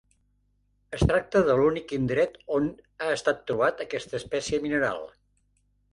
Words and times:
Es 0.97 1.03
tracta 1.11 1.41
de 1.49 1.57
l'únic 1.59 1.93
indret 1.99 2.39
on 2.57 2.67
ha 3.03 3.11
estat 3.19 3.45
trobat 3.53 3.85
aquesta 3.89 4.19
espècie 4.23 4.65
mineral. 4.69 5.07